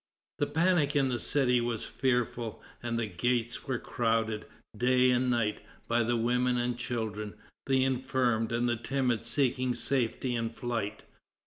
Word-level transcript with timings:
The 0.39 0.47
panic 0.47 0.95
in 0.95 1.09
the 1.09 1.19
city 1.19 1.61
was 1.61 1.83
fearful, 1.85 2.59
and 2.81 2.97
the 2.97 3.05
gates 3.05 3.67
were 3.67 3.77
crowded, 3.77 4.47
day 4.75 5.11
and 5.11 5.29
night, 5.29 5.59
by 5.87 6.01
the 6.01 6.17
women 6.17 6.57
and 6.57 6.75
children, 6.75 7.35
the 7.67 7.83
infirm 7.83 8.47
and 8.49 8.67
the 8.67 8.77
timid 8.77 9.23
seeking 9.25 9.75
safety 9.75 10.33
in 10.35 10.49
flight. 10.49 11.03